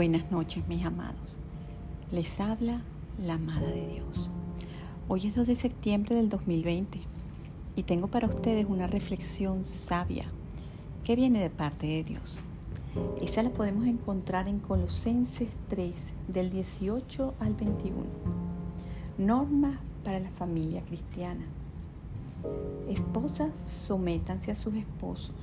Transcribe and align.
Buenas 0.00 0.30
noches, 0.30 0.66
mis 0.66 0.82
amados. 0.82 1.36
Les 2.10 2.40
habla 2.40 2.80
la 3.22 3.34
amada 3.34 3.68
de 3.68 3.86
Dios. 3.86 4.30
Hoy 5.08 5.26
es 5.26 5.34
2 5.34 5.46
de 5.46 5.56
septiembre 5.56 6.14
del 6.14 6.30
2020 6.30 7.02
y 7.76 7.82
tengo 7.82 8.06
para 8.06 8.26
ustedes 8.26 8.64
una 8.66 8.86
reflexión 8.86 9.66
sabia 9.66 10.24
que 11.04 11.16
viene 11.16 11.42
de 11.42 11.50
parte 11.50 11.86
de 11.86 12.02
Dios. 12.02 12.38
Esa 13.20 13.42
la 13.42 13.50
podemos 13.50 13.86
encontrar 13.86 14.48
en 14.48 14.60
Colosenses 14.60 15.50
3, 15.68 15.92
del 16.28 16.48
18 16.48 17.34
al 17.38 17.52
21. 17.52 17.96
Normas 19.18 19.76
para 20.02 20.18
la 20.18 20.30
familia 20.30 20.80
cristiana. 20.80 21.44
Esposas, 22.88 23.50
sométanse 23.66 24.50
a 24.50 24.56
sus 24.56 24.72
esposos, 24.76 25.34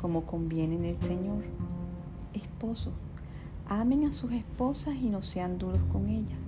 como 0.00 0.26
conviene 0.26 0.74
en 0.74 0.84
el 0.84 0.98
Señor. 0.98 1.44
Esposos, 2.32 2.92
Amen 3.68 4.04
a 4.04 4.12
sus 4.12 4.30
esposas 4.30 4.94
y 4.94 5.08
no 5.08 5.22
sean 5.22 5.56
duros 5.56 5.80
con 5.90 6.06
ellas. 6.10 6.38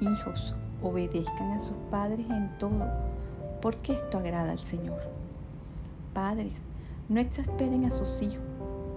Hijos, 0.00 0.52
obedezcan 0.82 1.52
a 1.52 1.62
sus 1.62 1.76
padres 1.88 2.28
en 2.28 2.50
todo, 2.58 2.84
porque 3.62 3.92
esto 3.92 4.18
agrada 4.18 4.50
al 4.50 4.58
Señor. 4.58 5.00
Padres, 6.12 6.64
no 7.08 7.20
exasperen 7.20 7.84
a 7.84 7.92
sus 7.92 8.22
hijos, 8.22 8.42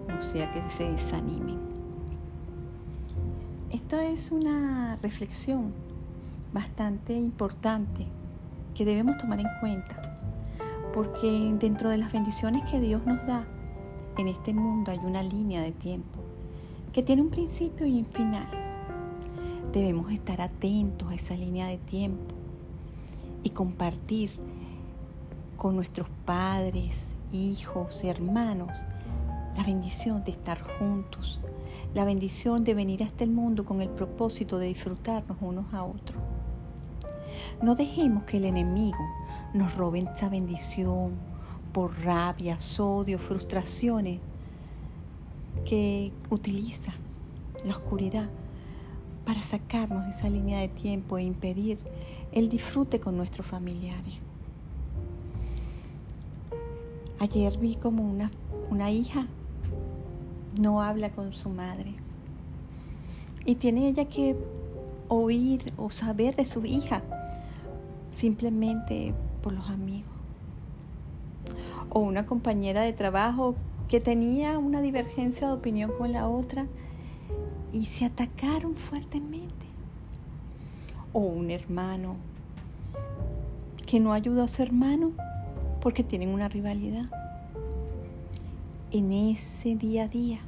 no 0.08 0.20
sea 0.24 0.52
que 0.52 0.68
se 0.72 0.90
desanimen. 0.90 1.60
Esta 3.70 4.04
es 4.05 4.32
una 4.32 4.98
reflexión 5.04 5.74
bastante 6.52 7.14
importante 7.14 8.08
que 8.74 8.86
debemos 8.86 9.20
tomar 9.20 9.40
en 9.40 9.48
cuenta, 9.60 10.02
porque 10.96 11.54
dentro 11.60 11.91
de 11.91 12.00
las 12.00 12.12
bendiciones 12.12 12.64
que 12.72 12.80
Dios 12.80 13.05
nos 13.05 13.24
da 13.27 13.46
en 14.18 14.30
este 14.30 14.52
mundo 14.52 14.90
hay 14.90 15.00
una 15.05 15.22
línea 15.22 15.62
de 15.62 15.71
tiempo 15.71 16.27
que 16.93 17.04
tiene 17.04 17.21
un 17.21 17.30
principio 17.30 17.85
y 17.85 17.99
un 17.99 18.05
final. 18.05 18.48
Debemos 19.71 20.12
estar 20.12 20.41
atentos 20.41 21.10
a 21.12 21.16
esa 21.16 21.35
línea 21.35 21.68
de 21.68 21.77
tiempo 21.77 22.34
y 23.43 23.49
compartir 23.49 24.32
con 25.58 25.76
nuestros 25.76 26.08
padres, 26.26 27.04
hijos, 27.32 28.04
hermanos, 28.04 28.71
la 29.55 29.63
bendición 29.63 30.24
de 30.24 30.32
estar 30.32 30.62
juntos, 30.80 31.40
la 31.93 32.05
bendición 32.05 32.63
de 32.63 32.74
venir 32.74 33.04
a 33.04 33.08
este 33.08 33.26
mundo 33.26 33.65
con 33.65 33.82
el 33.82 33.90
propósito 33.90 34.58
de 34.58 34.68
disfrutarnos 34.68 35.38
unos 35.41 35.74
a 35.74 35.84
otros. 35.84 36.21
No 37.62 37.76
dejemos 37.76 38.24
que 38.24 38.38
el 38.38 38.46
enemigo 38.46 39.04
nos 39.54 39.76
robe 39.76 39.99
esa 39.99 40.30
bendición 40.30 41.13
por 41.74 41.99
rabia, 42.04 42.58
odio, 42.80 43.20
frustraciones 43.20 44.20
que 45.66 46.12
utiliza 46.30 46.94
la 47.66 47.76
oscuridad 47.76 48.30
para 49.26 49.41
sacarnos 49.41 50.05
de 50.05 50.12
esa 50.12 50.30
línea 50.30 50.60
de 50.60 50.70
tiempo 50.70 51.18
e 51.18 51.24
impedir 51.24 51.80
el 52.32 52.49
disfrute 52.49 52.99
con 52.99 53.18
nuestros 53.18 53.46
familiares. 53.46 54.20
Ayer 57.20 57.58
vi 57.58 57.76
como 57.76 58.04
una, 58.04 58.32
una 58.70 58.91
hija 58.91 59.27
no 60.58 60.82
habla 60.82 61.12
con 61.12 61.34
su 61.34 61.49
madre 61.49 61.94
y 63.46 63.55
tiene 63.55 63.88
ella 63.88 64.06
que 64.06 64.36
oír 65.08 65.74
o 65.78 65.90
saber 65.90 66.36
de 66.36 66.46
su 66.46 66.66
hija 66.66 67.02
simplemente 68.12 69.14
por 69.42 69.53
los 69.53 69.69
amigos. 69.69 70.12
O 71.90 72.00
una 72.00 72.25
compañera 72.25 72.81
de 72.81 72.94
trabajo 72.94 73.56
que 73.88 74.02
tenía 74.02 74.57
una 74.59 74.81
divergencia 74.81 75.47
de 75.47 75.53
opinión 75.53 75.91
con 75.97 76.12
la 76.12 76.28
otra 76.28 76.68
y 77.72 77.85
se 77.85 78.06
atacaron 78.06 78.75
fuertemente. 78.75 79.66
O 81.14 81.20
un 81.20 81.52
hermano 81.52 82.18
que 83.86 84.00
no 84.00 84.12
ayudó 84.12 84.44
a 84.44 84.48
su 84.48 84.62
hermano 84.62 85.12
porque 85.81 86.03
tienen 86.03 86.30
una 86.30 86.50
rivalidad. 86.50 87.06
En 88.92 89.12
ese 89.14 89.75
día 89.75 90.04
a 90.04 90.08
día 90.08 90.40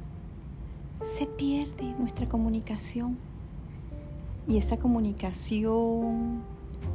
se 1.18 1.26
pierde 1.26 1.94
nuestra 1.98 2.28
comunicación 2.28 3.16
y 4.46 4.58
esa 4.58 4.76
comunicación 4.76 6.42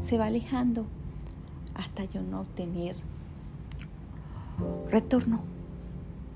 se 0.07 0.17
va 0.17 0.25
alejando 0.25 0.85
hasta 1.73 2.05
yo 2.05 2.21
no 2.21 2.45
tener 2.55 2.95
retorno 4.89 5.54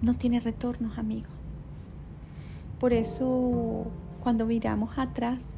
no 0.02 0.14
tiene 0.16 0.40
retornos, 0.40 0.98
amigos. 0.98 1.32
Por 2.80 2.94
eso, 2.94 3.88
cuando 4.22 4.46
miramos 4.46 4.98
atrás 4.98 5.50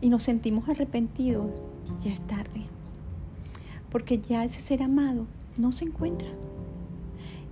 y 0.00 0.10
nos 0.10 0.22
sentimos 0.22 0.68
arrepentidos, 0.68 1.46
ya 2.02 2.12
es 2.12 2.20
tarde. 2.26 2.66
Porque 3.90 4.18
ya 4.18 4.44
ese 4.44 4.60
ser 4.60 4.82
amado 4.82 5.26
no 5.56 5.72
se 5.72 5.86
encuentra. 5.86 6.28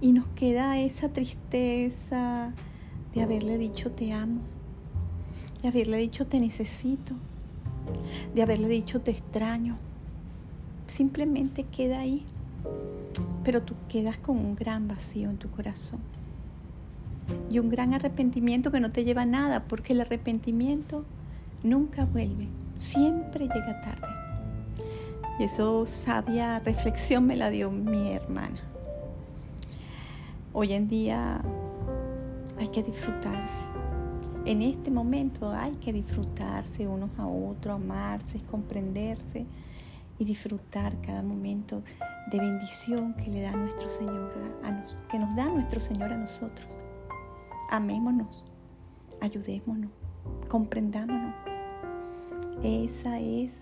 Y 0.01 0.13
nos 0.13 0.27
queda 0.29 0.79
esa 0.79 1.09
tristeza 1.09 2.53
de 3.15 3.23
haberle 3.23 3.57
dicho 3.57 3.93
te 3.93 4.13
amo, 4.13 4.41
de 5.63 5.69
haberle 5.69 5.99
dicho 5.99 6.27
te 6.27 6.41
necesito, 6.41 7.15
de 8.35 8.43
haberle 8.43 8.69
dicho 8.69 9.01
te 9.01 9.13
extraño. 9.13 9.77
Simplemente 10.87 11.65
queda 11.65 12.01
ahí 12.01 12.25
pero 13.45 13.63
tú 13.63 13.75
quedas 13.89 14.19
con 14.19 14.37
un 14.37 14.55
gran 14.55 14.89
vacío 14.89 15.31
en 15.31 15.37
tu 15.37 15.51
corazón 15.51 16.01
y 17.51 17.59
un 17.59 17.69
gran 17.69 17.95
arrepentimiento 17.95 18.71
que 18.71 18.81
no 18.81 18.91
te 18.91 19.05
lleva 19.05 19.23
a 19.23 19.27
nada, 19.27 19.65
porque 19.65 19.93
el 19.93 20.01
arrepentimiento 20.01 21.05
nunca 21.63 22.05
vuelve, 22.05 22.49
siempre 22.79 23.47
llega 23.47 23.81
tarde. 23.81 24.09
Y 25.39 25.45
eso 25.45 25.87
sabia 25.87 26.59
reflexión 26.61 27.27
me 27.27 27.37
la 27.37 27.51
dio 27.51 27.71
mi 27.71 28.13
hermana. 28.13 28.59
Hoy 30.53 30.73
en 30.73 30.89
día 30.89 31.41
hay 32.59 32.69
que 32.69 32.83
disfrutarse. 32.83 33.65
En 34.45 34.61
este 34.61 34.91
momento 34.91 35.51
hay 35.51 35.73
que 35.77 35.93
disfrutarse 35.93 36.87
unos 36.87 37.11
a 37.17 37.27
otros, 37.27 37.77
amarse, 37.77 38.41
comprenderse 38.51 39.47
y 40.23 40.25
disfrutar 40.25 41.01
cada 41.01 41.21
momento 41.21 41.83
de 42.31 42.39
bendición 42.39 43.15
que 43.15 43.29
le 43.29 43.43
da 43.43 43.51
nuestro 43.51 43.89
Señor 43.89 44.33
a 44.63 45.09
que 45.09 45.19
nos 45.19 45.35
da 45.35 45.49
nuestro 45.49 45.81
Señor 45.81 46.13
a 46.13 46.17
nosotros. 46.17 46.69
Amémonos, 47.71 48.45
ayudémonos, 49.21 49.91
comprendámonos. 50.49 51.35
Esa 52.63 53.19
es, 53.19 53.53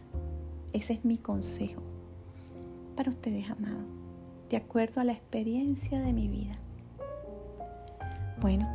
ese 0.75 0.93
es 0.93 1.05
mi 1.05 1.17
consejo 1.17 1.81
para 2.95 3.09
ustedes, 3.09 3.49
amados, 3.49 3.91
de 4.51 4.59
acuerdo 4.59 5.01
a 5.01 5.05
la 5.05 5.13
experiencia 5.13 5.99
de 6.01 6.13
mi 6.13 6.29
vida. 6.29 6.53
Bueno, 8.39 8.69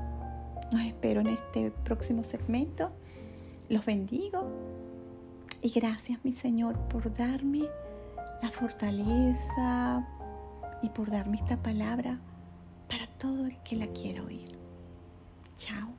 nos 0.71 0.81
espero 0.81 1.21
en 1.21 1.27
este 1.27 1.69
próximo 1.83 2.23
segmento. 2.23 2.91
Los 3.69 3.85
bendigo 3.85 4.49
y 5.65 5.69
gracias, 5.69 6.19
mi 6.23 6.31
Señor, 6.31 6.77
por 6.89 7.11
darme 7.11 7.63
la 8.43 8.51
fortaleza 8.51 10.07
y 10.83 10.89
por 10.89 11.09
darme 11.09 11.37
esta 11.37 11.57
palabra 11.57 12.19
para 12.87 13.07
todo 13.17 13.47
el 13.47 13.57
que 13.63 13.75
la 13.75 13.87
quiera 13.87 14.21
oír. 14.23 14.55
Chao. 15.57 15.89